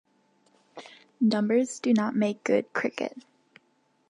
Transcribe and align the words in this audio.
Numbers 1.19 1.79
do 1.79 1.93
not 1.93 2.15
make 2.15 2.43
good 2.43 2.73
cricket. 2.73 3.15